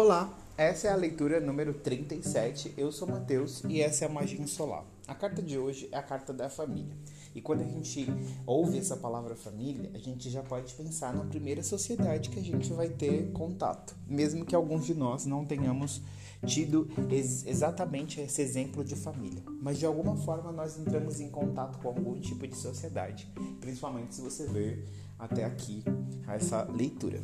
Olá, 0.00 0.32
essa 0.56 0.86
é 0.86 0.92
a 0.92 0.94
leitura 0.94 1.40
número 1.40 1.74
37. 1.74 2.72
Eu 2.76 2.92
sou 2.92 3.08
Matheus 3.08 3.64
e 3.64 3.80
essa 3.80 4.04
é 4.04 4.08
a 4.08 4.08
Magia 4.08 4.46
Solar. 4.46 4.84
A 5.08 5.12
carta 5.12 5.42
de 5.42 5.58
hoje 5.58 5.88
é 5.90 5.96
a 5.98 6.02
carta 6.04 6.32
da 6.32 6.48
família. 6.48 6.94
E 7.34 7.40
quando 7.40 7.62
a 7.62 7.64
gente 7.64 8.06
ouve 8.46 8.78
essa 8.78 8.96
palavra 8.96 9.34
família, 9.34 9.90
a 9.92 9.98
gente 9.98 10.30
já 10.30 10.40
pode 10.40 10.72
pensar 10.74 11.12
na 11.12 11.24
primeira 11.24 11.64
sociedade 11.64 12.30
que 12.30 12.38
a 12.38 12.42
gente 12.42 12.72
vai 12.72 12.88
ter 12.88 13.32
contato, 13.32 13.96
mesmo 14.06 14.44
que 14.44 14.54
alguns 14.54 14.86
de 14.86 14.94
nós 14.94 15.26
não 15.26 15.44
tenhamos 15.44 16.00
tido 16.46 16.88
ex 17.10 17.44
exatamente 17.44 18.20
esse 18.20 18.40
exemplo 18.40 18.84
de 18.84 18.94
família. 18.94 19.42
Mas 19.60 19.80
de 19.80 19.86
alguma 19.86 20.14
forma 20.14 20.52
nós 20.52 20.78
entramos 20.78 21.18
em 21.18 21.28
contato 21.28 21.76
com 21.80 21.88
algum 21.88 22.20
tipo 22.20 22.46
de 22.46 22.54
sociedade, 22.54 23.28
principalmente 23.60 24.14
se 24.14 24.20
você 24.20 24.46
ver 24.46 24.86
até 25.18 25.44
aqui 25.44 25.82
essa 26.28 26.62
leitura. 26.70 27.20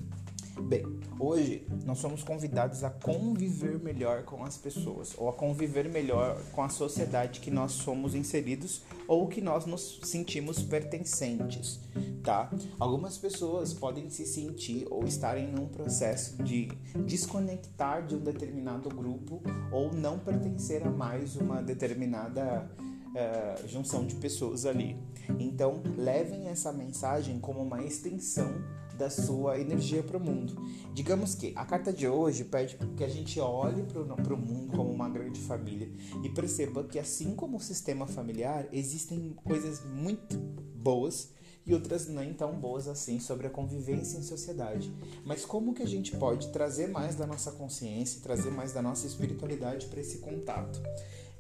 Bem, 0.60 0.84
hoje 1.18 1.66
nós 1.84 1.98
somos 1.98 2.22
convidados 2.22 2.84
a 2.84 2.90
conviver 2.90 3.78
melhor 3.80 4.22
com 4.22 4.44
as 4.44 4.56
pessoas, 4.56 5.12
ou 5.18 5.28
a 5.28 5.32
conviver 5.32 5.88
melhor 5.88 6.40
com 6.52 6.62
a 6.62 6.68
sociedade 6.68 7.40
que 7.40 7.50
nós 7.50 7.72
somos 7.72 8.14
inseridos 8.14 8.82
ou 9.08 9.26
que 9.26 9.40
nós 9.40 9.66
nos 9.66 10.00
sentimos 10.04 10.62
pertencentes, 10.62 11.80
tá? 12.22 12.50
Algumas 12.78 13.18
pessoas 13.18 13.74
podem 13.74 14.08
se 14.08 14.24
sentir 14.26 14.86
ou 14.90 15.04
estarem 15.04 15.48
num 15.48 15.66
processo 15.66 16.42
de 16.42 16.68
desconectar 17.04 18.06
de 18.06 18.14
um 18.14 18.20
determinado 18.20 18.88
grupo 18.88 19.42
ou 19.72 19.92
não 19.92 20.18
pertencer 20.18 20.86
a 20.86 20.90
mais 20.90 21.36
uma 21.36 21.62
determinada 21.62 22.70
uh, 22.78 23.68
junção 23.68 24.06
de 24.06 24.14
pessoas 24.14 24.64
ali. 24.64 24.96
Então, 25.38 25.82
levem 25.96 26.48
essa 26.48 26.72
mensagem 26.72 27.40
como 27.40 27.60
uma 27.60 27.82
extensão 27.82 28.54
da 28.96 29.10
sua 29.10 29.58
energia 29.58 30.02
para 30.02 30.16
o 30.16 30.20
mundo. 30.20 30.56
Digamos 30.92 31.34
que 31.34 31.52
a 31.56 31.64
carta 31.64 31.92
de 31.92 32.06
hoje 32.06 32.44
pede 32.44 32.78
que 32.96 33.04
a 33.04 33.08
gente 33.08 33.38
olhe 33.40 33.82
para 33.82 34.34
o 34.34 34.36
mundo 34.36 34.76
como 34.76 34.90
uma 34.90 35.08
grande 35.08 35.40
família 35.40 35.90
e 36.22 36.28
perceba 36.28 36.84
que, 36.84 36.98
assim 36.98 37.34
como 37.34 37.56
o 37.56 37.60
sistema 37.60 38.06
familiar, 38.06 38.66
existem 38.72 39.34
coisas 39.44 39.84
muito 39.84 40.36
boas 40.36 41.32
e 41.66 41.72
outras 41.72 42.06
nem 42.08 42.32
tão 42.32 42.52
boas 42.52 42.86
assim 42.86 43.18
sobre 43.18 43.46
a 43.46 43.50
convivência 43.50 44.18
em 44.18 44.22
sociedade. 44.22 44.92
Mas 45.24 45.44
como 45.44 45.72
que 45.72 45.82
a 45.82 45.86
gente 45.86 46.16
pode 46.16 46.48
trazer 46.48 46.88
mais 46.88 47.14
da 47.14 47.26
nossa 47.26 47.52
consciência, 47.52 48.20
trazer 48.22 48.50
mais 48.50 48.72
da 48.72 48.82
nossa 48.82 49.06
espiritualidade 49.06 49.86
para 49.86 50.00
esse 50.00 50.18
contato? 50.18 50.82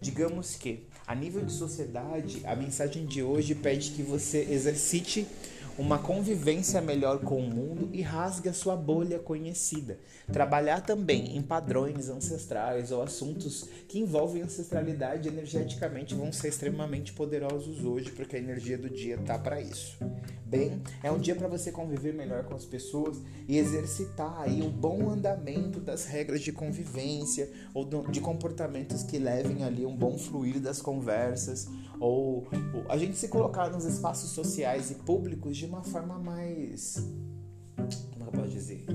Digamos 0.00 0.56
que, 0.56 0.86
a 1.06 1.14
nível 1.14 1.44
de 1.44 1.52
sociedade, 1.52 2.42
a 2.44 2.54
mensagem 2.54 3.06
de 3.06 3.22
hoje 3.22 3.54
pede 3.54 3.92
que 3.92 4.02
você 4.02 4.46
exercite 4.50 5.26
uma 5.76 5.98
convivência 5.98 6.80
melhor 6.80 7.18
com 7.20 7.38
o 7.38 7.50
mundo 7.50 7.88
e 7.92 8.00
rasgue 8.00 8.48
a 8.48 8.52
sua 8.52 8.76
bolha 8.76 9.18
conhecida. 9.18 9.98
Trabalhar 10.32 10.80
também 10.80 11.36
em 11.36 11.42
padrões 11.42 12.08
ancestrais 12.08 12.92
ou 12.92 13.02
assuntos 13.02 13.68
que 13.88 13.98
envolvem 13.98 14.42
ancestralidade 14.42 15.28
energeticamente 15.28 16.14
vão 16.14 16.32
ser 16.32 16.48
extremamente 16.48 17.12
poderosos 17.12 17.84
hoje, 17.84 18.10
porque 18.12 18.36
a 18.36 18.38
energia 18.38 18.78
do 18.78 18.88
dia 18.88 19.18
tá 19.18 19.38
para 19.38 19.60
isso. 19.60 19.96
Bem, 20.54 20.80
é 21.02 21.10
um 21.10 21.18
dia 21.18 21.34
para 21.34 21.48
você 21.48 21.72
conviver 21.72 22.14
melhor 22.14 22.44
com 22.44 22.54
as 22.54 22.64
pessoas 22.64 23.20
e 23.48 23.58
exercitar 23.58 24.40
aí 24.40 24.62
o 24.62 24.70
bom 24.70 25.10
andamento 25.10 25.80
das 25.80 26.04
regras 26.04 26.42
de 26.42 26.52
convivência 26.52 27.50
ou 27.74 27.84
de 27.84 28.20
comportamentos 28.20 29.02
que 29.02 29.18
levem 29.18 29.64
ali 29.64 29.84
um 29.84 29.96
bom 29.96 30.16
fluir 30.16 30.60
das 30.60 30.80
conversas 30.80 31.66
ou, 31.98 32.46
ou 32.72 32.84
a 32.88 32.96
gente 32.96 33.16
se 33.16 33.26
colocar 33.26 33.68
nos 33.68 33.84
espaços 33.84 34.30
sociais 34.30 34.92
e 34.92 34.94
públicos 34.94 35.56
de 35.56 35.66
uma 35.66 35.82
forma 35.82 36.20
mais. 36.20 37.04
Como 38.12 38.24
eu 38.24 38.30
posso 38.30 38.50
dizer? 38.50 38.86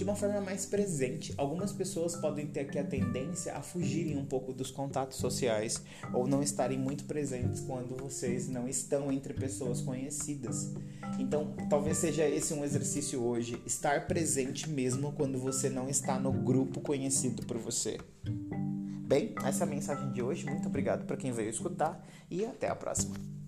De 0.00 0.04
uma 0.04 0.16
forma 0.16 0.40
mais 0.40 0.64
presente. 0.64 1.34
Algumas 1.36 1.74
pessoas 1.74 2.16
podem 2.16 2.46
ter 2.46 2.60
aqui 2.60 2.78
a 2.78 2.84
tendência 2.84 3.54
a 3.54 3.60
fugirem 3.60 4.16
um 4.16 4.24
pouco 4.24 4.50
dos 4.50 4.70
contatos 4.70 5.18
sociais 5.18 5.82
ou 6.14 6.26
não 6.26 6.42
estarem 6.42 6.78
muito 6.78 7.04
presentes 7.04 7.60
quando 7.60 7.94
vocês 7.96 8.48
não 8.48 8.66
estão 8.66 9.12
entre 9.12 9.34
pessoas 9.34 9.82
conhecidas. 9.82 10.72
Então, 11.18 11.54
talvez 11.68 11.98
seja 11.98 12.26
esse 12.26 12.54
um 12.54 12.64
exercício 12.64 13.22
hoje, 13.22 13.60
estar 13.66 14.06
presente 14.06 14.70
mesmo 14.70 15.12
quando 15.12 15.38
você 15.38 15.68
não 15.68 15.86
está 15.86 16.18
no 16.18 16.32
grupo 16.32 16.80
conhecido 16.80 17.44
por 17.44 17.58
você. 17.58 17.98
Bem, 19.06 19.34
essa 19.44 19.64
é 19.64 19.66
a 19.66 19.70
mensagem 19.70 20.10
de 20.12 20.22
hoje. 20.22 20.46
Muito 20.46 20.66
obrigado 20.66 21.04
para 21.04 21.18
quem 21.18 21.30
veio 21.30 21.50
escutar 21.50 22.02
e 22.30 22.42
até 22.46 22.68
a 22.68 22.74
próxima. 22.74 23.39